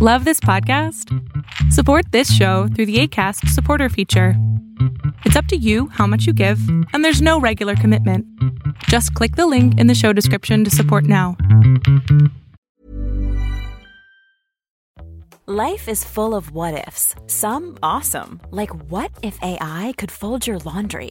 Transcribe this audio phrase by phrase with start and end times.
[0.00, 1.12] Love this podcast?
[1.72, 4.34] Support this show through the ACAST supporter feature.
[5.24, 6.60] It's up to you how much you give,
[6.92, 8.24] and there's no regular commitment.
[8.84, 11.36] Just click the link in the show description to support now.
[15.46, 20.60] Life is full of what ifs, some awesome, like what if AI could fold your
[20.60, 21.10] laundry?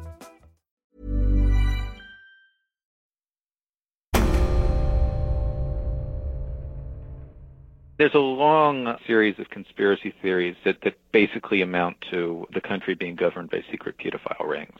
[8.01, 13.13] There's a long series of conspiracy theories that, that basically amount to the country being
[13.13, 14.79] governed by secret pedophile rings.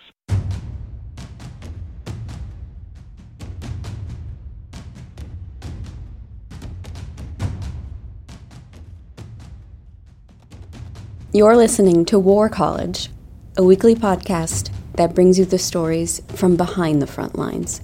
[11.32, 13.10] You're listening to War College,
[13.56, 17.82] a weekly podcast that brings you the stories from behind the front lines.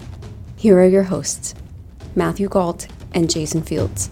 [0.55, 1.53] Here are your hosts,
[2.15, 4.09] Matthew Gault and Jason Fields.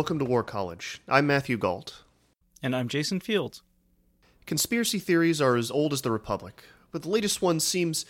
[0.00, 1.02] Welcome to War College.
[1.06, 2.04] I'm Matthew Gault.
[2.62, 3.60] And I'm Jason Fields.
[4.46, 8.06] Conspiracy theories are as old as the Republic, but the latest one seems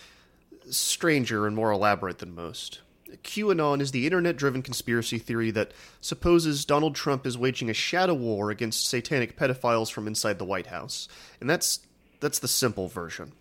[0.70, 2.78] stranger and more elaborate than most.
[3.24, 8.14] QAnon is the internet driven conspiracy theory that supposes Donald Trump is waging a shadow
[8.14, 11.08] war against satanic pedophiles from inside the White House.
[11.41, 11.80] And that's
[12.20, 13.32] that's the simple version.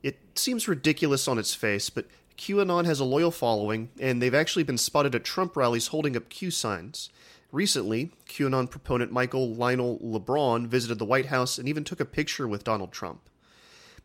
[0.00, 2.06] It seems ridiculous on its face, but
[2.38, 6.28] QAnon has a loyal following, and they've actually been spotted at Trump rallies holding up
[6.28, 7.10] Q signs.
[7.54, 12.48] Recently, QAnon proponent Michael Lionel LeBron visited the White House and even took a picture
[12.48, 13.20] with Donald Trump.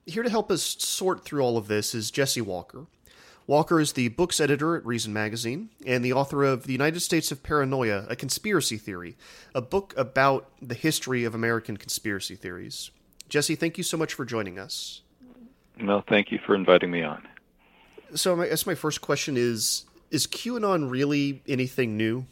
[0.06, 2.86] Here to help us sort through all of this is Jesse Walker.
[3.48, 7.32] Walker is the books editor at Reason Magazine and the author of The United States
[7.32, 9.18] of Paranoia, a Conspiracy Theory,
[9.56, 12.92] a book about the history of American conspiracy theories.
[13.30, 15.02] Jesse, thank you so much for joining us.
[15.82, 17.28] Well, thank you for inviting me on.
[18.14, 22.28] So, I guess my first question is: Is QAnon really anything new?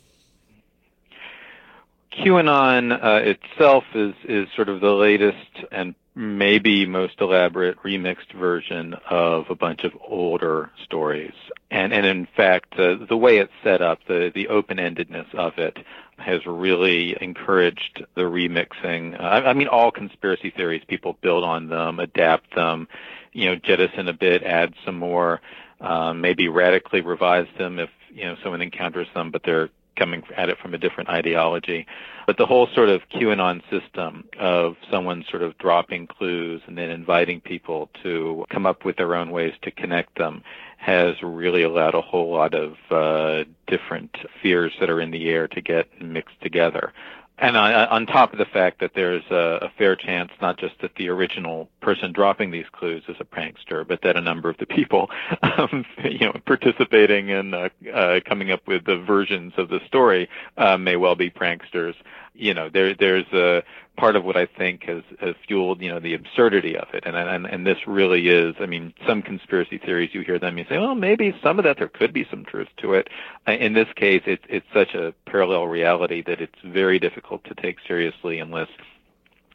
[2.17, 8.95] QAnon uh, itself is is sort of the latest and maybe most elaborate remixed version
[9.07, 11.33] of a bunch of older stories.
[11.69, 15.77] And and in fact, uh, the way it's set up, the the open-endedness of it,
[16.17, 19.19] has really encouraged the remixing.
[19.19, 22.87] Uh, I, I mean, all conspiracy theories, people build on them, adapt them,
[23.31, 25.39] you know, jettison a bit, add some more
[25.79, 30.49] um, maybe radically revise them if you know someone encounters them, but they're coming at
[30.49, 31.85] it from a different ideology.
[32.25, 36.89] But the whole sort of QAnon system of someone sort of dropping clues and then
[36.89, 40.43] inviting people to come up with their own ways to connect them
[40.77, 45.47] has really allowed a whole lot of uh, different fears that are in the air
[45.47, 46.93] to get mixed together.
[47.39, 50.79] And on, on top of the fact that there's a, a fair chance not just
[50.81, 54.57] that the original person dropping these clues is a prankster, but that a number of
[54.57, 55.09] the people,
[55.43, 60.27] um, you know, participating in uh, uh, coming up with the versions of the story
[60.57, 61.93] uh, may well be pranksters.
[62.37, 63.63] You know, there there's a
[63.97, 67.03] part of what I think has, has fueled, you know, the absurdity of it.
[67.05, 70.65] And, and, and this really is, I mean, some conspiracy theories, you hear them, you
[70.69, 73.09] say, well, maybe some of that, there could be some truth to it.
[73.47, 77.55] Uh, in this case, it's, it's such a parallel reality that it's very difficult to
[77.55, 78.69] take seriously unless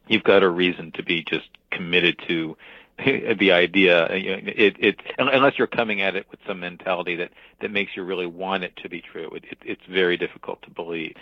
[0.08, 2.56] you've got a reason to be just committed to
[3.38, 4.06] the idea.
[4.10, 8.26] It, it, unless you're coming at it with some mentality that, that makes you really
[8.26, 11.14] want it to be true, it, it, it's very difficult to believe.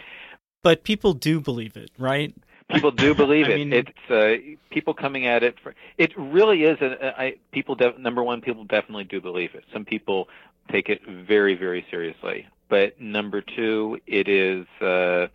[0.62, 2.34] But people do believe it, right?
[2.72, 3.56] people do believe it.
[3.56, 5.56] Mean, it's uh, people coming at it.
[5.62, 6.78] For, it really is.
[6.80, 9.64] A, a, I, people def, number one, people definitely do believe it.
[9.72, 10.28] Some people
[10.70, 12.46] take it very, very seriously.
[12.68, 14.66] But number two, it is.
[14.80, 15.28] Uh,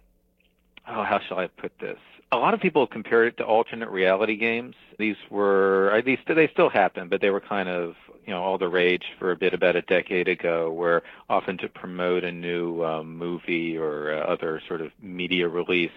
[0.87, 1.99] oh, how shall I put this?
[2.35, 4.75] A lot of people compare it to alternate reality games.
[4.97, 7.95] These were these they still happen, but they were kind of
[8.25, 11.69] you know all the rage for a bit about a decade ago, where often to
[11.69, 15.91] promote a new um, movie or uh, other sort of media release,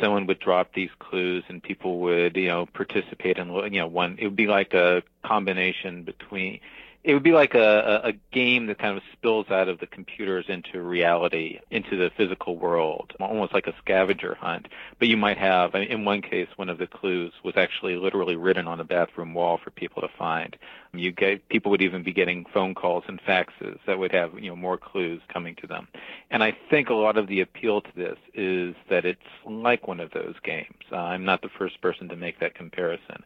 [0.00, 4.16] someone would drop these clues and people would you know participate in you know one.
[4.18, 6.60] It would be like a combination between
[7.04, 10.46] it would be like a, a game that kind of spills out of the computers
[10.48, 14.68] into reality, into the physical world, almost like a scavenger hunt.
[14.98, 18.66] But you might have, in one case, one of the clues was actually literally written
[18.66, 20.56] on the bathroom wall for people to find.
[20.94, 24.48] You get people would even be getting phone calls and faxes that would have you
[24.48, 25.88] know more clues coming to them.
[26.30, 30.00] And I think a lot of the appeal to this is that it's like one
[30.00, 30.78] of those games.
[30.90, 33.24] Uh, I'm not the first person to make that comparison.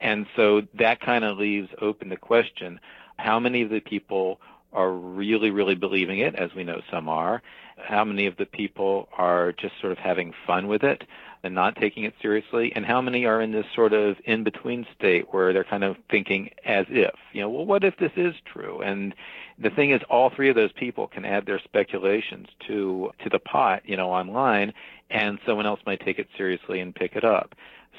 [0.00, 2.80] And so that kind of leaves open the question
[3.18, 4.40] how many of the people
[4.72, 7.42] are really, really believing it, as we know some are?
[7.78, 11.04] How many of the people are just sort of having fun with it
[11.42, 12.72] and not taking it seriously?
[12.74, 15.96] And how many are in this sort of in between state where they're kind of
[16.10, 18.82] thinking as if, you know, well, what if this is true?
[18.82, 19.14] And
[19.58, 23.38] the thing is, all three of those people can add their speculations to to the
[23.38, 24.72] pot, you know, online,
[25.10, 27.54] and someone else might take it seriously and pick it up.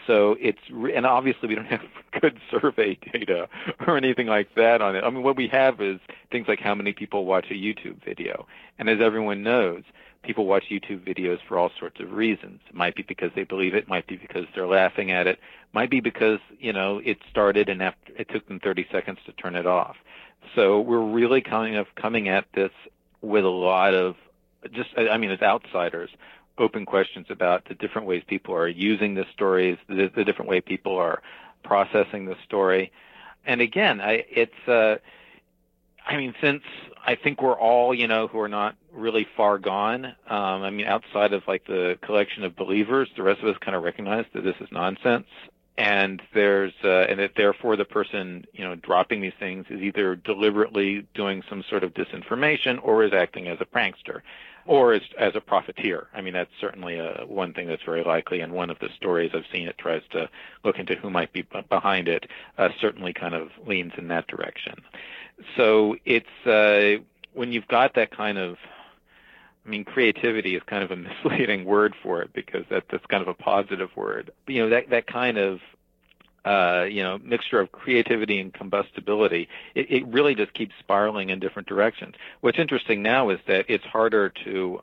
[0.07, 1.81] So it's and obviously we don't have
[2.21, 3.47] good survey data
[3.87, 5.03] or anything like that on it.
[5.03, 5.99] I mean, what we have is
[6.31, 8.47] things like how many people watch a YouTube video,
[8.77, 9.83] and as everyone knows,
[10.23, 12.59] people watch YouTube videos for all sorts of reasons.
[12.67, 15.39] It might be because they believe it, might be because they're laughing at it,
[15.73, 19.31] might be because you know it started and after it took them 30 seconds to
[19.33, 19.95] turn it off.
[20.55, 22.71] So we're really kind of coming at this
[23.21, 24.15] with a lot of
[24.71, 26.09] just I mean as outsiders
[26.59, 30.61] open questions about the different ways people are using the stories, the, the different way
[30.61, 31.21] people are
[31.63, 32.91] processing the story.
[33.45, 34.97] And again, I, it's, uh,
[36.05, 36.63] I mean, since
[37.05, 40.85] I think we're all, you know, who are not really far gone, um, I mean,
[40.85, 44.43] outside of like the collection of believers, the rest of us kind of recognize that
[44.43, 45.27] this is nonsense.
[45.77, 50.17] And there's, uh, and that therefore the person, you know, dropping these things is either
[50.17, 54.21] deliberately doing some sort of disinformation or is acting as a prankster
[54.69, 56.05] or as, as a profiteer.
[56.13, 58.41] I mean, that's certainly a, one thing that's very likely.
[58.41, 60.29] And one of the stories I've seen it tries to
[60.63, 62.27] look into who might be behind it.
[62.55, 64.75] Uh, certainly, kind of leans in that direction.
[65.57, 68.57] So it's uh, when you've got that kind of
[69.65, 70.95] I mean, creativity is kind of a
[71.25, 74.29] misleading word for it because that, that's kind of a positive word.
[74.45, 75.61] But, you know, that, that kind of
[76.45, 81.39] uh, you know, mixture of creativity and combustibility, it, it really just keeps spiraling in
[81.39, 82.15] different directions.
[82.41, 84.81] What's interesting now is that it's harder to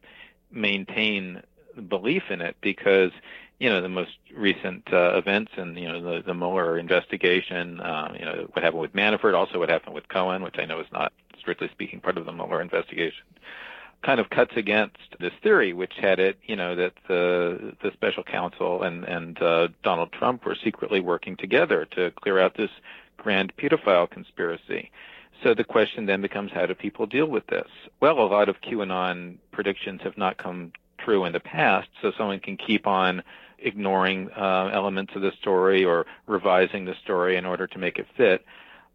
[0.50, 1.42] maintain
[1.88, 3.10] belief in it because
[3.58, 8.14] you know the most recent uh, events and you know the, the Mueller investigation, uh,
[8.18, 10.86] you know what happened with Manafort, also what happened with Cohen, which I know is
[10.92, 13.24] not strictly speaking part of the Mueller investigation
[14.02, 18.22] kind of cuts against this theory, which had it, you know, that the the special
[18.22, 22.70] counsel and and uh, Donald Trump were secretly working together to clear out this
[23.16, 24.90] grand pedophile conspiracy.
[25.42, 27.68] So the question then becomes, how do people deal with this?
[28.00, 32.40] Well, a lot of QAnon predictions have not come true in the past, so someone
[32.40, 33.22] can keep on
[33.58, 38.06] ignoring uh, elements of the story or revising the story in order to make it
[38.16, 38.44] fit.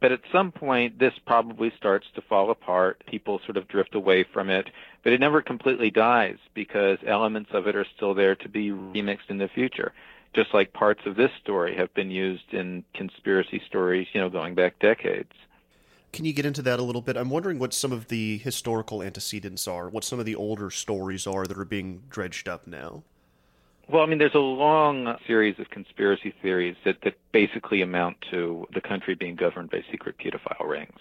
[0.02, 3.04] But at some point, this probably starts to fall apart.
[3.06, 4.68] People sort of drift away from it,
[5.04, 9.30] but it never completely dies because elements of it are still there to be remixed
[9.30, 9.94] in the future.
[10.34, 14.56] Just like parts of this story have been used in conspiracy stories, you know, going
[14.56, 15.34] back decades.
[16.14, 17.16] Can you get into that a little bit?
[17.16, 21.28] I'm wondering what some of the historical antecedents are, what some of the older stories
[21.28, 23.04] are that are being dredged up now.
[23.90, 28.68] Well, I mean, there's a long series of conspiracy theories that, that basically amount to
[28.74, 31.00] the country being governed by secret pedophile rings.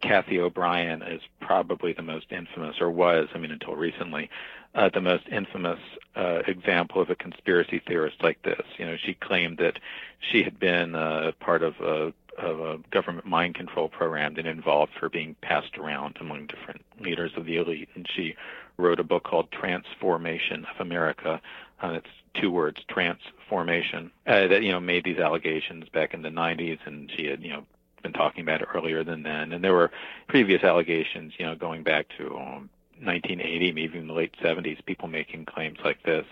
[0.00, 4.28] Cathy O'Brien is probably the most infamous, or was, I mean, until recently,
[4.74, 5.78] uh, the most infamous
[6.16, 8.62] uh, example of a conspiracy theorist like this.
[8.76, 9.78] You know, she claimed that
[10.20, 14.92] she had been uh, part of a of a government mind control program that involved
[15.00, 17.88] her being passed around among different leaders of the elite.
[17.94, 18.34] And she
[18.76, 21.40] wrote a book called Trance Formation of America.
[21.82, 26.22] Uh, it's two words, trance formation, uh, that, you know, made these allegations back in
[26.22, 27.64] the 90s, and she had, you know,
[28.02, 29.52] been talking about it earlier than then.
[29.52, 29.90] And there were
[30.28, 32.70] previous allegations, you know, going back to um,
[33.02, 36.24] 1980, maybe even the late 70s, people making claims like this.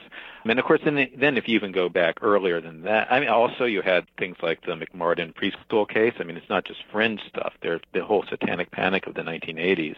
[0.45, 3.19] I mean, of course, then, then if you even go back earlier than that, I
[3.19, 6.15] mean, also you had things like the McMartin preschool case.
[6.21, 7.55] I mean, it's not just fringe stuff.
[7.63, 9.97] There's the whole satanic panic of the 1980s.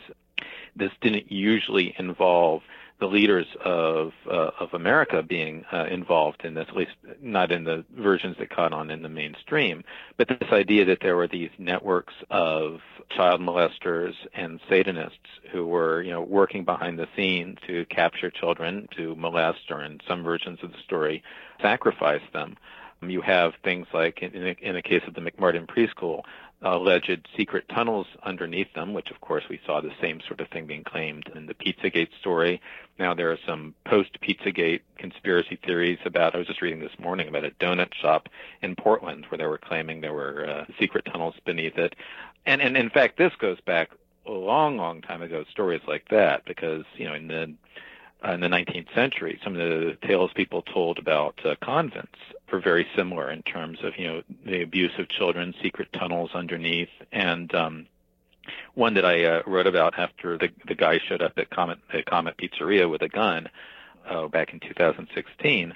[0.77, 2.63] This didn't usually involve
[3.01, 7.65] the leaders of uh, of America being uh, involved in this, at least not in
[7.65, 9.83] the versions that caught on in the mainstream.
[10.17, 15.19] But this idea that there were these networks of child molesters and Satanists
[15.51, 20.01] who were, you know, working behind the scenes to capture children, to molest, or in
[20.09, 21.23] some versions of the story,
[21.61, 22.57] sacrifice them.
[23.03, 26.23] You have things like, in, in the case of the McMartin preschool,
[26.65, 30.67] alleged secret tunnels underneath them, which of course we saw the same sort of thing
[30.67, 32.61] being claimed in the Pizzagate story.
[32.99, 37.45] Now there are some post-Pizzagate conspiracy theories about, I was just reading this morning about
[37.45, 38.29] a donut shop
[38.63, 41.95] in Portland where they were claiming there were uh, secret tunnels beneath it.
[42.47, 43.91] And and in fact, this goes back
[44.27, 45.45] a long, long time ago.
[45.51, 47.55] Stories like that, because you know, in the
[48.27, 52.19] uh, in the 19th century, some of the tales people told about uh, convents
[52.53, 56.91] were very similar in terms of you know the abuse of children, secret tunnels underneath,
[57.13, 57.87] and um,
[58.75, 62.07] one that I uh, wrote about after the the guy showed up at Comet at
[62.07, 63.49] Comet Pizzeria with a gun
[64.09, 65.75] uh, back in 2016.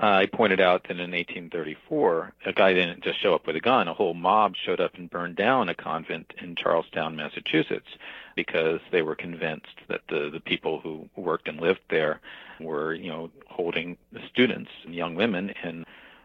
[0.00, 3.60] Uh, I pointed out that in 1834, a guy didn't just show up with a
[3.60, 3.88] gun.
[3.88, 7.88] A whole mob showed up and burned down a convent in Charlestown, Massachusetts,
[8.36, 12.20] because they were convinced that the, the people who worked and lived there
[12.60, 13.96] were, you know, holding
[14.30, 15.84] students and young women in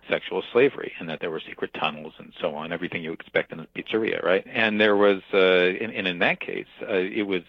[0.10, 3.60] sexual slavery and that there were secret tunnels and so on, everything you expect in
[3.60, 4.46] a pizzeria, right?
[4.48, 7.44] And there was, uh, and, and in that case, uh, it was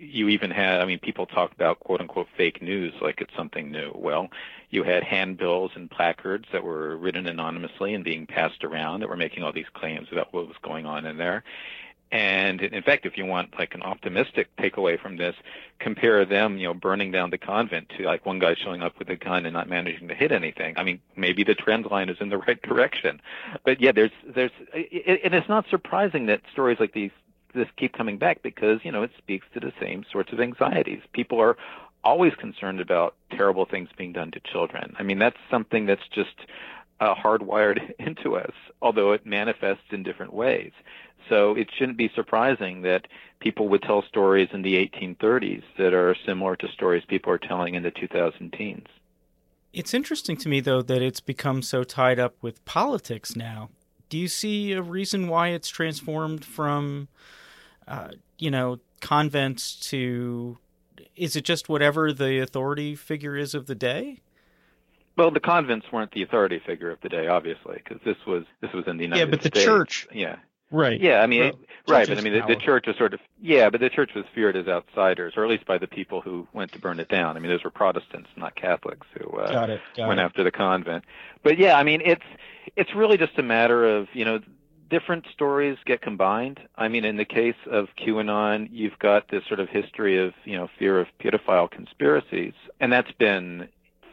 [0.00, 3.70] you even had, I mean, people talk about quote unquote fake news like it's something
[3.70, 3.92] new.
[3.94, 4.28] Well,
[4.70, 9.16] you had handbills and placards that were written anonymously and being passed around that were
[9.16, 11.44] making all these claims about what was going on in there.
[12.12, 15.36] And in fact, if you want like an optimistic takeaway from this,
[15.78, 19.08] compare them, you know, burning down the convent to like one guy showing up with
[19.10, 20.74] a gun and not managing to hit anything.
[20.76, 23.20] I mean, maybe the trend line is in the right direction.
[23.64, 27.12] But yeah, there's, there's, and it's not surprising that stories like these
[27.54, 31.00] this keep coming back because you know it speaks to the same sorts of anxieties.
[31.12, 31.56] People are
[32.02, 34.94] always concerned about terrible things being done to children.
[34.98, 36.36] I mean that's something that's just
[37.00, 38.52] uh, hardwired into us,
[38.82, 40.72] although it manifests in different ways.
[41.30, 43.08] So it shouldn't be surprising that
[43.40, 47.74] people would tell stories in the 1830s that are similar to stories people are telling
[47.74, 48.86] in the 2000 teens.
[49.72, 53.70] It's interesting to me, though, that it's become so tied up with politics now.
[54.10, 57.08] Do you see a reason why it's transformed from
[57.90, 60.58] uh, you know, convents to
[61.16, 64.20] is it just whatever the authority figure is of the day?
[65.16, 68.72] Well, the convents weren't the authority figure of the day, obviously, because this was this
[68.72, 69.26] was in the United States.
[69.26, 69.54] Yeah, but States.
[69.54, 70.36] the church, yeah,
[70.70, 71.00] right?
[71.00, 71.20] yeah.
[71.20, 71.52] I mean,
[71.88, 74.24] right, but I mean, the, the church was sort of yeah, but the church was
[74.34, 77.36] feared as outsiders, or at least by the people who went to burn it down.
[77.36, 79.80] I mean, those were Protestants, not Catholics, who uh, Got it.
[79.96, 80.24] Got went it.
[80.24, 81.04] after the convent.
[81.42, 82.24] But yeah, I mean, it's
[82.76, 84.40] it's really just a matter of you know
[84.90, 86.60] different stories get combined.
[86.76, 90.56] I mean, in the case of QAnon, you've got this sort of history of you
[90.56, 93.68] know fear of pedophile conspiracies, and that's been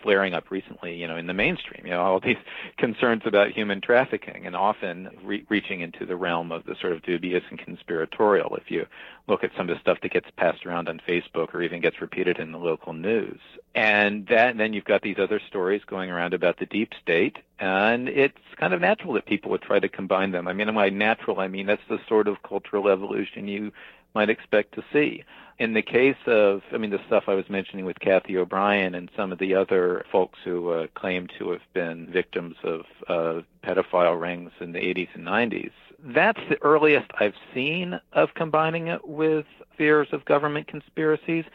[0.08, 2.38] flaring up recently, you know, in the mainstream, you know, all these
[2.78, 7.02] concerns about human trafficking and often re- reaching into the realm of the sort of
[7.02, 8.56] dubious and conspiratorial.
[8.56, 8.86] If you
[9.28, 12.00] look at some of the stuff that gets passed around on Facebook or even gets
[12.00, 13.38] repeated in the local news.
[13.76, 17.38] And that, and then you've got these other stories going around about the deep state,
[17.60, 20.48] and it's kind of natural that people would try to combine them.
[20.48, 23.74] I mean, by natural, I mean that's the sort of cultural evolution you
[24.18, 25.24] might expect to see.
[25.60, 29.10] In the case of, I mean, the stuff I was mentioning with Cathy O'Brien and
[29.16, 34.20] some of the other folks who uh, claim to have been victims of uh, pedophile
[34.20, 39.46] rings in the 80s and 90s, that's the earliest I've seen of combining it with
[39.78, 41.46] fears of government conspiracies.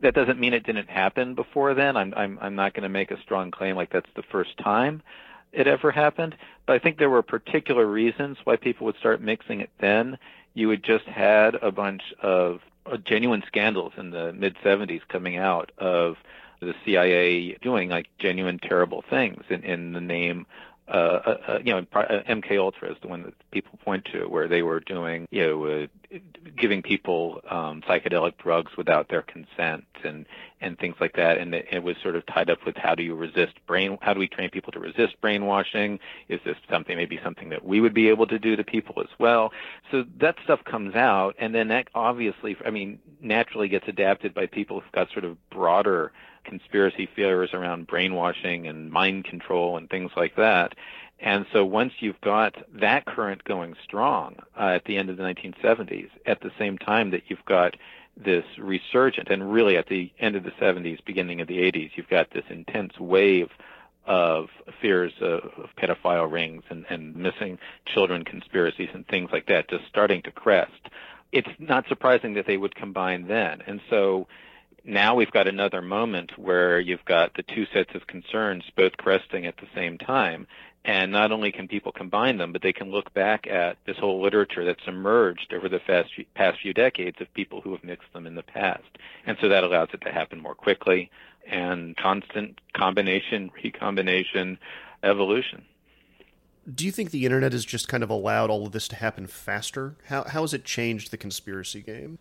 [0.00, 1.96] That doesn't mean it didn't happen before then.
[1.96, 5.02] I'm I'm I'm not going to make a strong claim like that's the first time
[5.52, 6.34] it ever happened,
[6.66, 10.18] but I think there were particular reasons why people would start mixing it then.
[10.54, 15.36] You had just had a bunch of uh, genuine scandals in the mid 70s coming
[15.36, 16.16] out of
[16.60, 20.46] the CIA doing like genuine terrible things in, in the name
[20.88, 24.24] uh, uh, uh, you know, uh, MK Ultra is the one that people point to,
[24.24, 26.18] where they were doing, you know, uh,
[26.56, 30.26] giving people um, psychedelic drugs without their consent and
[30.60, 33.02] and things like that, and it, it was sort of tied up with how do
[33.02, 35.98] you resist brain, how do we train people to resist brainwashing?
[36.28, 39.08] Is this something maybe something that we would be able to do to people as
[39.18, 39.52] well?
[39.90, 44.46] So that stuff comes out, and then that obviously, I mean, naturally gets adapted by
[44.46, 46.12] people who've got sort of broader
[46.44, 50.74] conspiracy theories around brainwashing and mind control and things like that.
[51.20, 55.22] And so once you've got that current going strong uh, at the end of the
[55.22, 57.76] 1970s, at the same time that you've got
[58.16, 62.08] this resurgent, and really at the end of the 70s, beginning of the 80s, you've
[62.08, 63.48] got this intense wave
[64.04, 64.48] of
[64.80, 67.56] fears of, of pedophile rings and, and missing
[67.86, 70.88] children conspiracies and things like that just starting to crest.
[71.30, 73.62] It's not surprising that they would combine then.
[73.66, 74.26] And so
[74.84, 79.46] now we've got another moment where you've got the two sets of concerns both cresting
[79.46, 80.46] at the same time.
[80.84, 84.20] And not only can people combine them, but they can look back at this whole
[84.20, 88.34] literature that's emerged over the past few, decades of people who have mixed them in
[88.34, 88.98] the past.
[89.24, 91.08] And so that allows it to happen more quickly
[91.48, 94.58] and constant combination, recombination,
[95.04, 95.64] evolution.
[96.72, 99.26] Do you think the internet has just kind of allowed all of this to happen
[99.28, 99.96] faster?
[100.06, 102.18] How how has it changed the conspiracy game?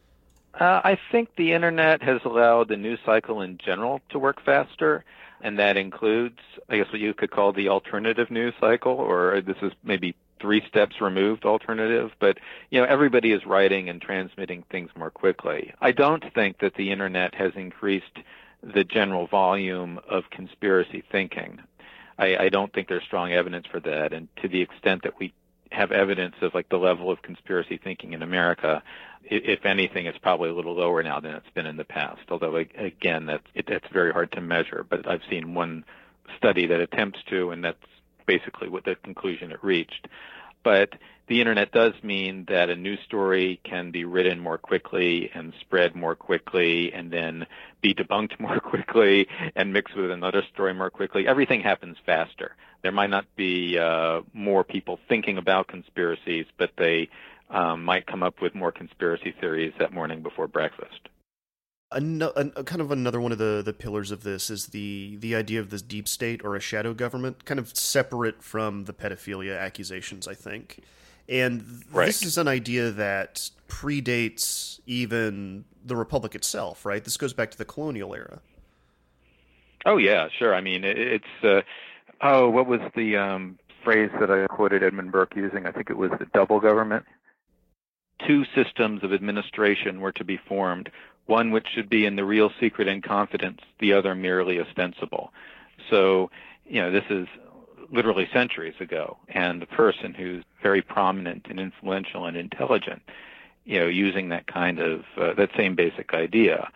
[0.53, 5.05] Uh, I think the internet has allowed the news cycle in general to work faster,
[5.41, 6.39] and that includes,
[6.69, 10.61] I guess, what you could call the alternative news cycle, or this is maybe three
[10.67, 12.37] steps removed alternative, but
[12.71, 15.73] you know everybody is writing and transmitting things more quickly.
[15.79, 18.17] I don't think that the internet has increased
[18.61, 21.59] the general volume of conspiracy thinking.
[22.17, 25.33] I, I don't think there's strong evidence for that, and to the extent that we
[25.71, 28.83] have evidence of like the level of conspiracy thinking in America,
[29.23, 32.21] if anything, it's probably a little lower now than it's been in the past.
[32.29, 34.85] Although again, that's it, that's very hard to measure.
[34.87, 35.85] But I've seen one
[36.37, 37.77] study that attempts to, and that's
[38.25, 40.07] basically what the conclusion it reached.
[40.63, 40.89] But
[41.27, 45.95] the internet does mean that a news story can be written more quickly and spread
[45.95, 47.45] more quickly and then
[47.81, 51.27] be debunked more quickly and mixed with another story more quickly.
[51.27, 52.55] Everything happens faster.
[52.81, 57.09] There might not be uh, more people thinking about conspiracies, but they
[57.49, 61.09] um, might come up with more conspiracy theories that morning before breakfast.
[61.93, 65.35] An- an- kind of another one of the, the pillars of this is the the
[65.35, 69.59] idea of this deep state or a shadow government, kind of separate from the pedophilia
[69.59, 70.81] accusations, I think.
[71.27, 72.05] And right.
[72.05, 77.03] this is an idea that predates even the republic itself, right?
[77.03, 78.41] This goes back to the colonial era.
[79.85, 80.53] Oh yeah, sure.
[80.53, 81.61] I mean, it's uh,
[82.21, 85.65] oh, what was the um, phrase that I quoted Edmund Burke using?
[85.65, 87.05] I think it was the double government.
[88.27, 90.91] Two systems of administration were to be formed
[91.31, 95.31] one which should be in the real secret and confidence, the other merely ostensible.
[95.89, 96.29] So,
[96.65, 97.25] you know, this is
[97.89, 103.01] literally centuries ago, and the person who's very prominent and influential and intelligent,
[103.63, 106.69] you know, using that kind of uh, that same basic idea.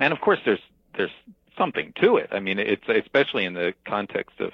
[0.00, 0.64] And of course, there's
[0.96, 1.16] there's
[1.56, 2.30] something to it.
[2.32, 4.50] I mean, it's especially in the context of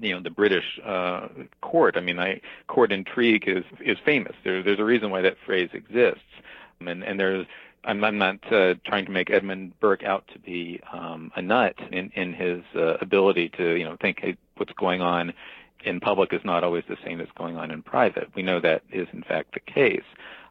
[0.00, 1.28] you know the British uh,
[1.62, 1.96] court.
[1.96, 4.36] I mean, I, court intrigue is is famous.
[4.44, 6.32] There, there's a reason why that phrase exists,
[6.80, 7.46] and and there's
[7.88, 11.74] I'm, I'm not uh, trying to make Edmund Burke out to be um, a nut
[11.90, 15.32] in, in his uh, ability to, you know, think hey, what's going on
[15.84, 18.28] in public is not always the same as going on in private.
[18.34, 20.04] We know that is in fact the case.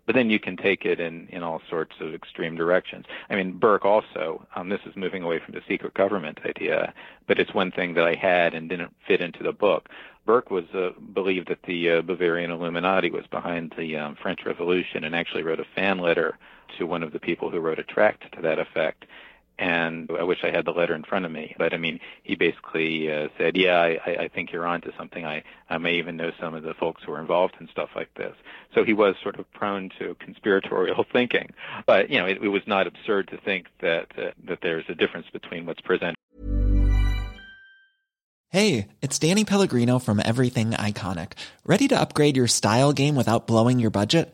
[0.08, 3.06] But then you can take it in, in all sorts of extreme directions.
[3.30, 6.94] I mean, Burke also, um, this is moving away from the secret government idea,
[7.28, 9.90] but it's one thing that I had and didn't fit into the book.
[10.26, 15.04] Burke was uh, believed that the uh, Bavarian Illuminati was behind the um, French Revolution
[15.04, 16.38] and actually wrote a fan letter
[16.78, 19.06] to one of the people who wrote a tract to that effect.
[19.60, 21.56] And I wish I had the letter in front of me.
[21.58, 25.26] But I mean, he basically uh, said, "Yeah, I, I think you're onto something.
[25.26, 28.14] I, I may even know some of the folks who are involved in stuff like
[28.16, 28.36] this."
[28.76, 31.50] So he was sort of prone to conspiratorial thinking.
[31.86, 34.96] But you know, it, it was not absurd to think that uh, that there's a
[34.96, 36.15] difference between what's presented.
[38.50, 41.34] Hey, it's Danny Pellegrino from Everything Iconic.
[41.65, 44.34] Ready to upgrade your style game without blowing your budget?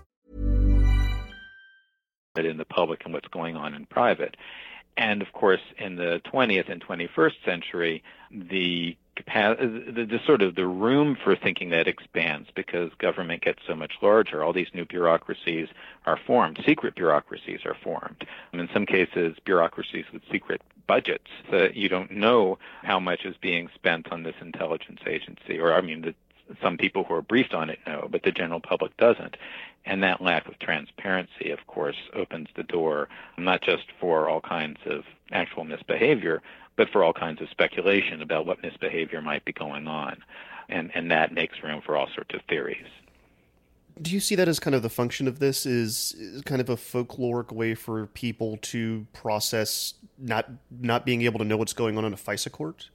[2.37, 4.37] In the public and what's going on in private.
[4.95, 8.95] And of course, in the 20th and 21st century, the
[9.27, 13.91] the, the, sort of the room for thinking that expands because government gets so much
[14.01, 14.43] larger.
[14.43, 15.67] All these new bureaucracies
[16.05, 16.59] are formed.
[16.65, 18.25] Secret bureaucracies are formed.
[18.53, 23.69] in some cases, bureaucracies with secret budgets So you don't know how much is being
[23.75, 26.15] spent on this intelligence agency, or I mean, the,
[26.61, 29.37] some people who are briefed on it know, but the general public doesn't.
[29.85, 34.79] And that lack of transparency, of course, opens the door not just for all kinds
[34.85, 36.41] of actual misbehavior,
[36.75, 40.23] but for all kinds of speculation about what misbehavior might be going on.
[40.69, 42.87] And, and that makes room for all sorts of theories.
[44.01, 46.69] Do you see that as kind of the function of this is, is kind of
[46.69, 51.97] a folkloric way for people to process not not being able to know what's going
[51.97, 52.89] on in a FISA court?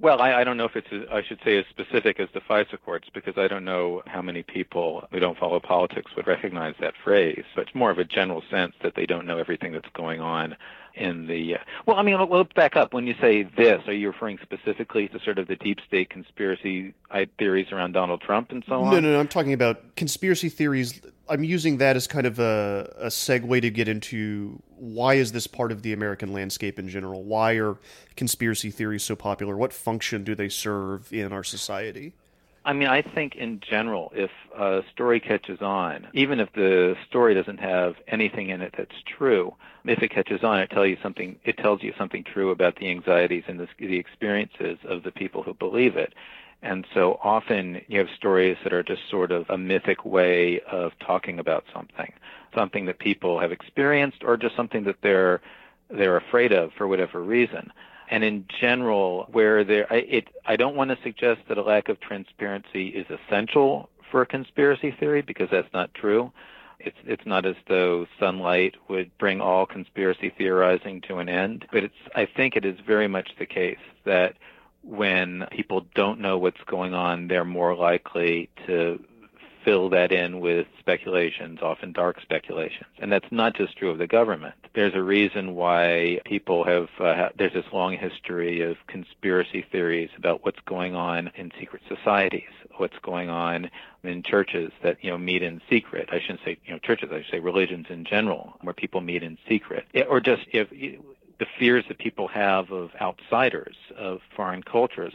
[0.00, 2.40] Well, I, I don't know if it's, a, I should say, as specific as the
[2.40, 6.74] FISA courts because I don't know how many people who don't follow politics would recognize
[6.80, 7.44] that phrase.
[7.54, 10.56] But it's more of a general sense that they don't know everything that's going on
[10.94, 11.56] in the.
[11.56, 12.92] Uh, well, I mean, let's back up.
[12.92, 16.94] When you say this, are you referring specifically to sort of the deep state conspiracy
[17.38, 18.92] theories around Donald Trump and so on?
[18.92, 19.20] No, no, no.
[19.20, 23.70] I'm talking about conspiracy theories I'm using that as kind of a, a segue to
[23.70, 27.22] get into why is this part of the American landscape in general?
[27.22, 27.76] Why are
[28.16, 29.56] conspiracy theories so popular?
[29.56, 32.14] What function do they serve in our society?
[32.64, 37.34] I mean, I think in general, if a story catches on, even if the story
[37.34, 41.38] doesn't have anything in it that's true, if it catches on, it tells you something.
[41.44, 45.42] It tells you something true about the anxieties and the, the experiences of the people
[45.42, 46.14] who believe it.
[46.62, 50.92] And so often you have stories that are just sort of a mythic way of
[51.00, 52.12] talking about something,
[52.54, 55.40] something that people have experienced or just something that they're
[55.90, 57.70] they're afraid of for whatever reason.
[58.12, 61.88] And in general, where there, I, it, I don't want to suggest that a lack
[61.88, 66.30] of transparency is essential for a conspiracy theory because that's not true.
[66.78, 71.84] It's it's not as though sunlight would bring all conspiracy theorizing to an end, but
[71.84, 74.34] it's I think it is very much the case that
[74.82, 79.02] when people don't know what's going on, they're more likely to
[79.64, 82.86] fill that in with speculations, often dark speculations.
[82.98, 84.54] And that's not just true of the government.
[84.74, 90.44] There's a reason why people have, uh, there's this long history of conspiracy theories about
[90.44, 93.70] what's going on in secret societies, what's going on
[94.02, 96.08] in churches that, you know, meet in secret.
[96.10, 99.22] I shouldn't say, you know, churches, I should say religions in general, where people meet
[99.22, 99.86] in secret.
[100.08, 100.68] Or just if,
[101.38, 105.12] the fears that people have of outsiders, of foreign cultures,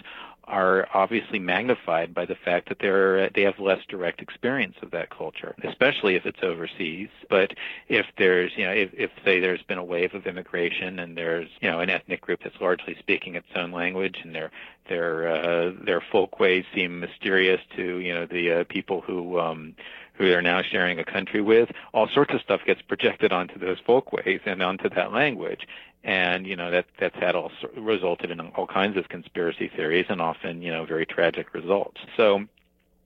[0.47, 5.09] are obviously magnified by the fact that they're they have less direct experience of that
[5.09, 7.09] culture, especially if it's overseas.
[7.29, 7.53] But
[7.89, 11.49] if there's you know if, if say there's been a wave of immigration and there's
[11.61, 14.51] you know an ethnic group that's largely speaking its own language and their
[14.87, 19.75] their uh, their folkways seem mysterious to you know the uh, people who um,
[20.17, 23.77] who they're now sharing a country with, all sorts of stuff gets projected onto those
[23.85, 25.67] folkways and onto that language
[26.03, 30.21] and you know that that's had all resulted in all kinds of conspiracy theories and
[30.21, 31.99] often you know very tragic results.
[32.15, 32.45] So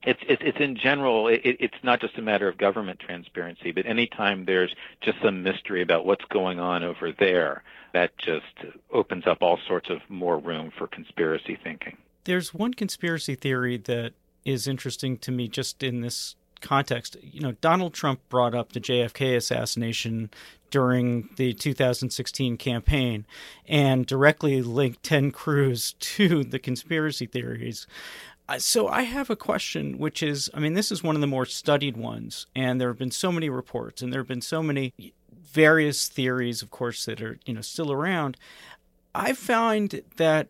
[0.04, 3.86] it's it's, it's in general it, it's not just a matter of government transparency, but
[3.86, 8.54] anytime there's just some mystery about what's going on over there, that just
[8.92, 11.96] opens up all sorts of more room for conspiracy thinking.
[12.24, 14.12] There's one conspiracy theory that
[14.44, 17.16] is interesting to me just in this context.
[17.22, 20.30] You know, Donald Trump brought up the JFK assassination
[20.72, 23.24] during the 2016 campaign
[23.68, 27.86] and directly linked Ted Cruz to the conspiracy theories.
[28.48, 31.28] Uh, so I have a question, which is I mean, this is one of the
[31.28, 34.64] more studied ones, and there have been so many reports, and there have been so
[34.64, 34.92] many
[35.30, 38.36] various theories, of course, that are you know still around.
[39.14, 40.48] I find that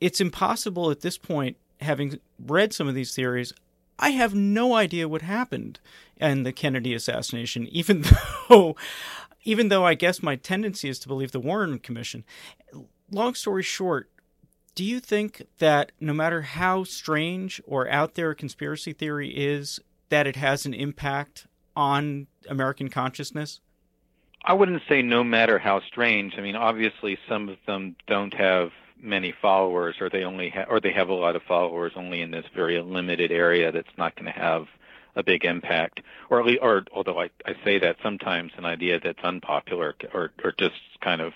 [0.00, 3.52] it's impossible at this point, having read some of these theories,
[3.98, 5.80] I have no idea what happened
[6.16, 8.04] in the Kennedy assassination, even
[8.48, 8.76] though
[9.44, 12.24] even though I guess my tendency is to believe the Warren Commission.
[13.10, 14.10] Long story short,
[14.74, 19.78] do you think that no matter how strange or out there a conspiracy theory is,
[20.08, 23.60] that it has an impact on American consciousness?
[24.44, 26.34] I wouldn't say no matter how strange.
[26.36, 30.80] I mean, obviously, some of them don't have many followers, or they only ha- or
[30.80, 34.26] they have a lot of followers only in this very limited area that's not going
[34.32, 34.66] to have
[35.16, 36.00] a big impact,
[36.30, 40.32] or at least, or although I, I say that sometimes an idea that's unpopular or
[40.42, 41.32] or just kind of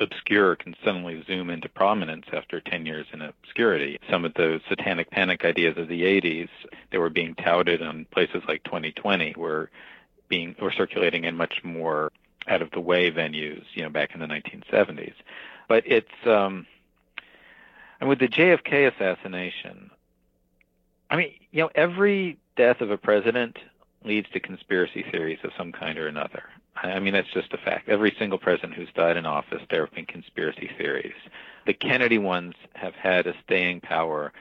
[0.00, 3.98] obscure can suddenly zoom into prominence after 10 years in obscurity.
[4.10, 6.48] Some of those satanic panic ideas of the 80s
[6.90, 9.70] that were being touted on places like 2020 were
[10.28, 12.10] being were circulating in much more
[12.48, 15.14] out of the way venues, you know, back in the 1970s.
[15.68, 16.66] But it's um
[18.00, 19.90] and with the JFK assassination,
[21.10, 23.58] I mean, you know, every death of a president
[24.04, 26.42] leads to conspiracy theories of some kind or another.
[26.76, 27.88] I mean, that's just a fact.
[27.88, 31.14] Every single president who's died in office, there have been conspiracy theories.
[31.66, 34.32] The Kennedy ones have had a staying power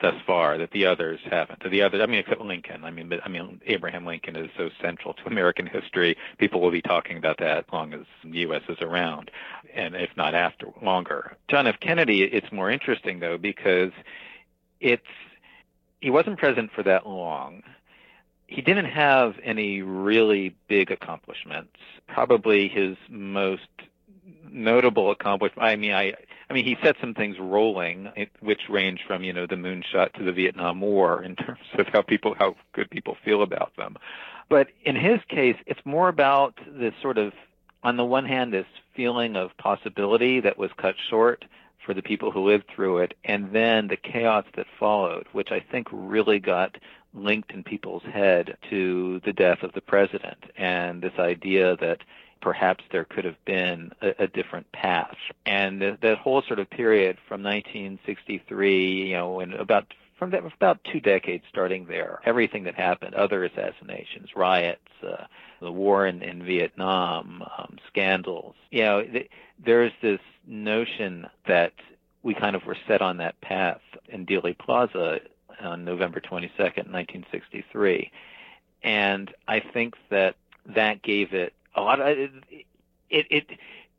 [0.00, 1.62] thus far that the others haven't.
[1.70, 2.84] The others, I mean, except Lincoln.
[2.84, 6.16] I mean, I mean, Abraham Lincoln is so central to American history.
[6.38, 8.62] People will be talking about that as long as the U.S.
[8.68, 9.30] is around,
[9.74, 11.36] and if not after longer.
[11.48, 11.76] John F.
[11.80, 13.92] Kennedy, it's more interesting though because
[14.80, 15.06] it's
[16.00, 17.62] he wasn't president for that long.
[18.46, 21.76] He didn't have any really big accomplishments.
[22.06, 23.68] Probably his most
[24.50, 25.66] notable accomplishment.
[25.66, 26.14] I mean, I
[26.48, 28.08] I mean, he set some things rolling,
[28.40, 32.02] which range from you know the moonshot to the Vietnam War in terms of how
[32.02, 33.96] people how good people feel about them.
[34.48, 37.32] But in his case, it's more about this sort of,
[37.82, 41.44] on the one hand, this feeling of possibility that was cut short
[41.86, 45.60] for the people who lived through it, and then the chaos that followed, which I
[45.60, 46.76] think really got
[47.14, 52.02] linked in people's head to the death of the president and this idea that
[52.42, 55.16] perhaps there could have been a, a different path.
[55.46, 60.44] And th- that whole sort of period from 1963, you know, and about from that,
[60.44, 62.20] about two decades starting there.
[62.24, 65.24] Everything that happened, other assassinations, riots, uh,
[65.60, 68.54] the war in, in Vietnam, um, scandals.
[68.70, 69.30] You know, th-
[69.64, 71.72] there's this notion that
[72.22, 75.20] we kind of were set on that path in Dealey Plaza
[75.60, 78.10] on November 22nd, 1963.
[78.82, 80.36] And I think that
[80.74, 82.30] that gave it a lot of it,
[83.10, 83.46] it, it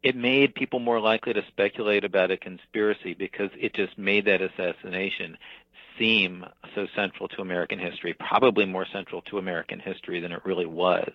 [0.04, 4.42] it made people more likely to speculate about a conspiracy because it just made that
[4.42, 5.38] assassination
[5.98, 10.66] seem so central to American history, probably more central to American history than it really
[10.66, 11.12] was.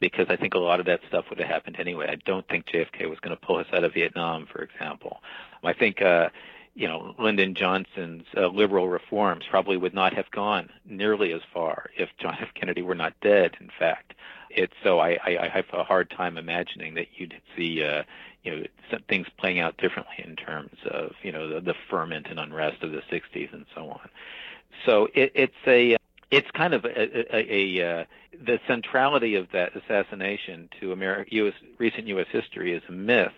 [0.00, 2.06] Because I think a lot of that stuff would have happened anyway.
[2.10, 5.20] I don't think JFK was going to pull us out of Vietnam, for example.
[5.62, 6.30] I think, uh,
[6.74, 11.90] you know, Lyndon Johnson's uh, liberal reforms probably would not have gone nearly as far
[11.98, 12.48] if John F.
[12.54, 13.56] Kennedy were not dead.
[13.60, 14.14] In fact,
[14.50, 18.02] it's so I, I, I have a hard time imagining that you'd see uh,
[18.42, 18.62] you know
[19.08, 22.92] things playing out differently in terms of you know the, the ferment and unrest of
[22.92, 24.08] the 60s and so on.
[24.86, 25.96] So it, it's a
[26.30, 28.04] it's kind of a, a, a uh,
[28.44, 32.26] the centrality of that assassination to America, US, recent U.S.
[32.30, 33.32] history is a myth,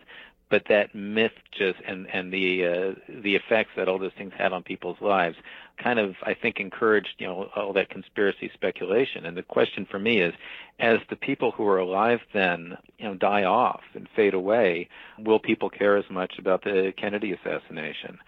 [0.53, 4.53] but that myth just and and the uh, the effects that all those things had
[4.53, 5.35] on people's lives
[5.83, 9.25] kind of I think encouraged you know all that conspiracy speculation.
[9.25, 10.35] And the question for me is,
[10.79, 15.39] as the people who are alive then you know die off and fade away, will
[15.39, 18.19] people care as much about the Kennedy assassination?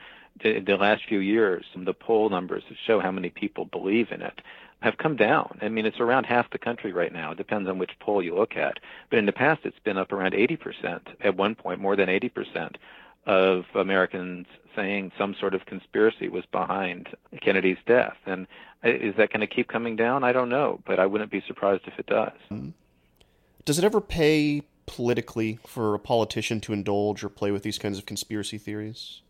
[0.43, 4.23] The, the last few years, some the poll numbers show how many people believe in
[4.23, 4.41] it
[4.85, 5.59] have come down.
[5.63, 7.33] I mean, it's around half the country right now.
[7.33, 8.79] It depends on which poll you look at.
[9.09, 11.01] But in the past, it's been up around 80%.
[11.23, 12.77] At one point, more than 80%
[13.27, 17.09] of Americans saying some sort of conspiracy was behind
[17.41, 18.17] Kennedy's death.
[18.27, 18.47] And
[18.83, 20.23] is that going to keep coming down?
[20.23, 22.33] I don't know, but I wouldn't be surprised if it does.
[22.51, 22.71] Mm-hmm.
[23.65, 27.97] Does it ever pay politically for a politician to indulge or play with these kinds
[27.97, 29.23] of conspiracy theories?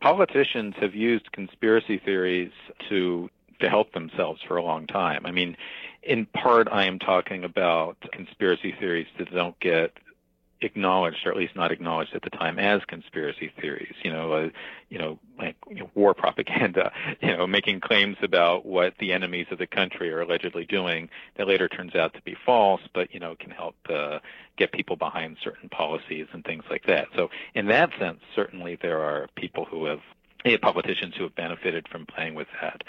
[0.00, 2.50] Politicians have used conspiracy theories
[2.88, 5.26] to to help themselves for a long time.
[5.26, 5.56] I mean,
[6.02, 9.92] in part, I am talking about conspiracy theories that don't get
[10.62, 13.94] acknowledged, or at least not acknowledged at the time, as conspiracy theories.
[14.02, 14.48] You know, uh,
[14.88, 16.92] you know, like you know, war propaganda.
[17.22, 21.46] You know, making claims about what the enemies of the country are allegedly doing that
[21.46, 24.20] later turns out to be false, but you know, can help uh,
[24.56, 27.08] get people behind certain policies and things like that.
[27.14, 30.00] So, in that sense, certainly there are people who have
[30.62, 32.82] politicians who have benefited from playing with that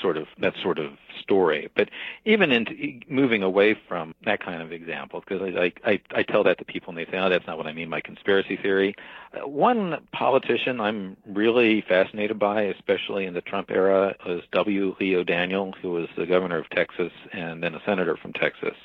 [0.00, 1.68] sort of that sort of story.
[1.76, 1.90] But
[2.24, 6.58] even into moving away from that kind of example, because I, I I tell that
[6.58, 8.94] to people and they say, "Oh, that's not what I mean by conspiracy theory."
[9.32, 14.96] Uh, one politician I'm really fascinated by, especially in the Trump era, was W.
[15.00, 18.76] Lee O'Daniel, who was the governor of Texas and then a senator from Texas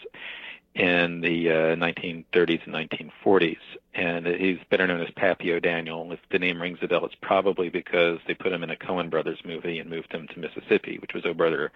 [0.75, 3.57] in the uh, 1930s and 1940s.
[3.93, 6.11] And he's better known as Pappy O'Daniel.
[6.11, 9.09] If the name rings a bell, it's probably because they put him in a Coen
[9.09, 11.71] Brothers movie and moved him to Mississippi, which was Oh Brother,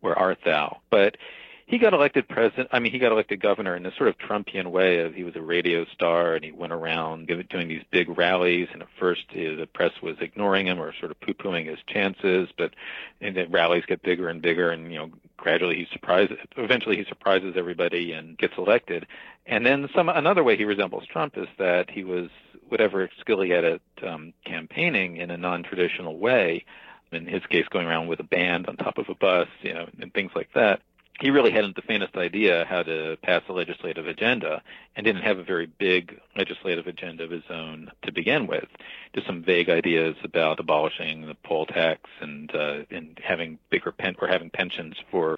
[0.00, 0.80] Where Art Thou?
[0.90, 1.16] But
[1.70, 2.68] he got elected president.
[2.72, 5.36] I mean, he got elected governor in this sort of Trumpian way of he was
[5.36, 8.66] a radio star and he went around doing these big rallies.
[8.72, 12.48] And at first, the press was ignoring him or sort of poo-pooing his chances.
[12.58, 12.74] But
[13.20, 16.38] and the rallies get bigger and bigger, and you know, gradually he surprises.
[16.56, 19.06] Eventually, he surprises everybody and gets elected.
[19.46, 22.30] And then some another way he resembles Trump is that he was
[22.68, 26.64] whatever skill he had at um, campaigning in a non-traditional way.
[27.12, 29.88] In his case, going around with a band on top of a bus, you know,
[30.00, 30.80] and things like that
[31.20, 34.62] he really hadn't the faintest idea how to pass a legislative agenda
[34.96, 38.66] and didn't have a very big legislative agenda of his own to begin with.
[39.14, 44.16] Just some vague ideas about abolishing the poll tax and uh, and having bigger pen
[44.20, 45.36] or having pensions for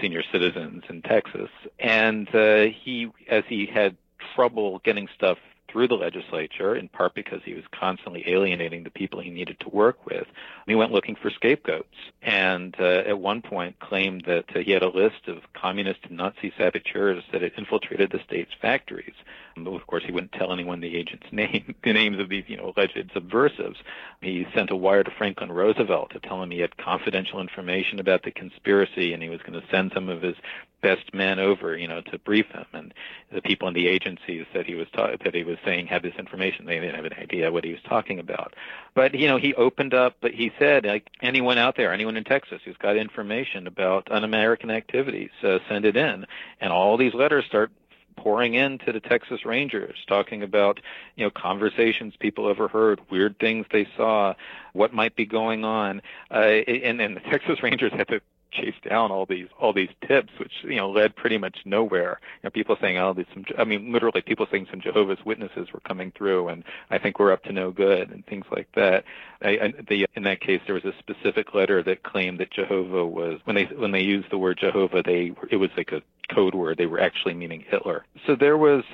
[0.00, 1.50] senior citizens in Texas.
[1.78, 3.96] And uh, he, as he had
[4.34, 5.38] trouble getting stuff
[5.70, 9.68] through the legislature, in part because he was constantly alienating the people he needed to
[9.68, 10.26] work with.
[10.66, 14.82] He went looking for scapegoats, and uh, at one point claimed that uh, he had
[14.82, 19.14] a list of communist and Nazi saboteurs that had infiltrated the state's factories.
[19.56, 22.56] But of course, he wouldn't tell anyone the agent's name, the names of these, you
[22.56, 23.78] know, alleged subversives.
[24.20, 28.22] He sent a wire to Franklin Roosevelt to tell him he had confidential information about
[28.22, 30.36] the conspiracy, and he was going to send some of his
[30.80, 32.66] best men over, you know, to brief him.
[32.72, 32.94] And
[33.32, 36.14] the people in the agencies that he was ta- that he was saying had this
[36.18, 36.66] information.
[36.66, 38.54] They didn't have an idea what he was talking about.
[38.94, 40.16] But you know, he opened up.
[40.20, 44.70] But he said, like anyone out there, anyone in Texas who's got information about un-American
[44.70, 46.26] activities, uh, send it in.
[46.60, 47.70] And all these letters start
[48.16, 50.80] pouring into the Texas Rangers, talking about
[51.16, 54.34] you know conversations people overheard, weird things they saw,
[54.72, 59.10] what might be going on, uh, and, and the Texas Rangers had to chase down
[59.10, 62.20] all these all these tips, which you know led pretty much nowhere.
[62.42, 65.72] You know, people saying, "Oh, there's some," I mean, literally people saying some Jehovah's Witnesses
[65.72, 69.04] were coming through, and I think we're up to no good, and things like that.
[69.42, 73.06] I, I, the, in that case, there was a specific letter that claimed that Jehovah
[73.06, 76.02] was when they when they used the word Jehovah, they it was like a
[76.34, 76.78] code word.
[76.78, 78.04] They were actually meaning Hitler.
[78.26, 78.84] So there was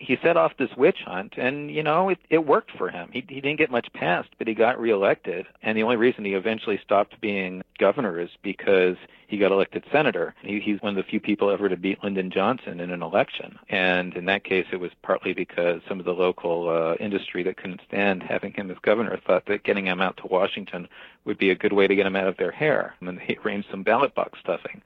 [0.00, 3.10] he set off this witch hunt, and you know it, it worked for him.
[3.12, 5.46] He he didn't get much passed, but he got reelected.
[5.62, 8.96] And the only reason he eventually stopped being governor is because
[9.28, 10.34] he got elected senator.
[10.42, 13.58] He, he's one of the few people ever to beat Lyndon Johnson in an election.
[13.68, 17.56] And in that case, it was partly because some of the local uh, industry that
[17.56, 20.88] couldn't stand having him as governor thought that getting him out to Washington
[21.26, 22.94] would be a good way to get him out of their hair.
[23.00, 24.82] And they arranged some ballot box stuffing.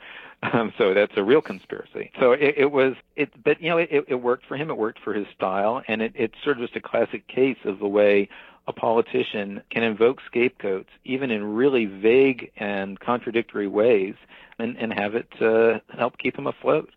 [0.53, 2.11] Um, so that's a real conspiracy.
[2.21, 4.71] So it, it was, it, but you know, it, it worked for him.
[4.71, 7.79] It worked for his style, and it, it's sort of just a classic case of
[7.79, 8.29] the way
[8.67, 14.15] a politician can invoke scapegoats, even in really vague and contradictory ways,
[14.59, 16.91] and, and have it uh, help keep him afloat.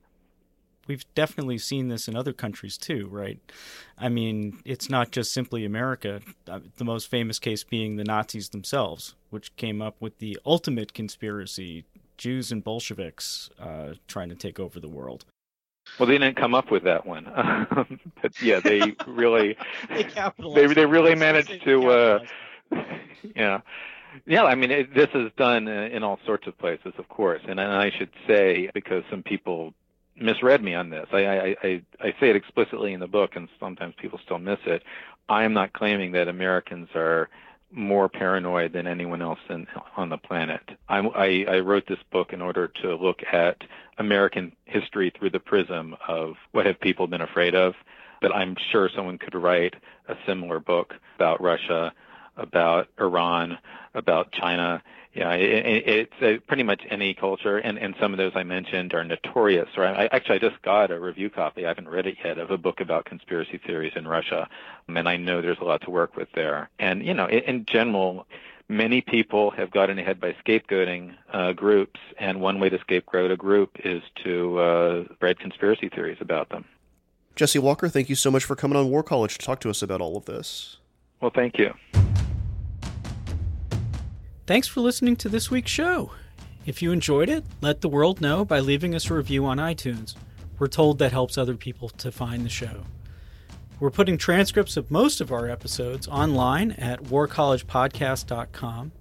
[0.87, 3.39] We've definitely seen this in other countries too, right?
[3.97, 6.21] I mean, it's not just simply America.
[6.49, 10.93] Uh, the most famous case being the Nazis themselves, which came up with the ultimate
[10.93, 11.83] conspiracy
[12.17, 15.25] Jews and Bolsheviks uh, trying to take over the world.
[15.99, 17.25] Well, they didn't come up with that one,
[18.21, 19.57] but yeah, they really
[19.89, 20.03] they
[20.53, 22.19] they, they really managed to uh,
[23.35, 23.61] yeah.
[24.25, 27.59] Yeah, I mean, it, this is done in all sorts of places, of course, and,
[27.59, 29.75] and I should say because some people
[30.19, 31.07] misread me on this.
[31.11, 34.59] I, I, I, I say it explicitly in the book, and sometimes people still miss
[34.65, 34.81] it.
[35.29, 37.29] I am not claiming that Americans are
[37.71, 40.61] more paranoid than anyone else in, on the planet.
[40.87, 43.57] I, I, I wrote this book in order to look at
[43.97, 47.73] American history through the prism of what have people been afraid of.
[48.21, 49.75] But I'm sure someone could write
[50.07, 51.93] a similar book about Russia,
[52.37, 53.57] about Iran,
[53.93, 54.81] about China,
[55.17, 58.93] yeah, it, it's uh, pretty much any culture, and, and some of those I mentioned
[58.93, 59.67] are notorious.
[59.75, 61.65] Or I, actually, I just got a review copy.
[61.65, 64.47] I haven't read it yet of a book about conspiracy theories in Russia,
[64.87, 66.69] and I know there's a lot to work with there.
[66.77, 68.27] And you know, in, in general,
[68.69, 73.37] many people have gotten ahead by scapegoating uh, groups, and one way to scapegoat a
[73.37, 76.63] group is to uh, spread conspiracy theories about them.
[77.35, 79.81] Jesse Walker, thank you so much for coming on War College to talk to us
[79.81, 80.77] about all of this.
[81.21, 81.73] Well, thank you.
[84.47, 86.11] Thanks for listening to this week's show.
[86.65, 90.15] If you enjoyed it, let the world know by leaving us a review on iTunes.
[90.57, 92.83] We're told that helps other people to find the show.
[93.81, 98.93] We're putting transcripts of most of our episodes online at warcollegepodcast.com.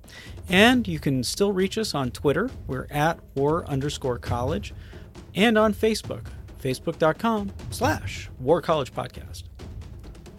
[0.48, 2.50] And you can still reach us on Twitter.
[2.66, 4.74] We're at war underscore college.
[5.36, 6.26] And on Facebook,
[6.60, 9.44] facebook.com slash war college podcast.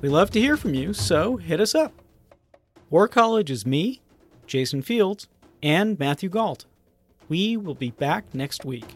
[0.02, 1.94] We love to hear from you, so hit us up.
[2.90, 4.02] War College is me,
[4.48, 5.28] Jason Fields,
[5.62, 6.66] and Matthew Gault.
[7.30, 8.96] We will be back next week.